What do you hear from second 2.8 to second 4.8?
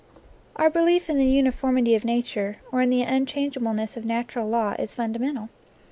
in the unchangeableness of natural law,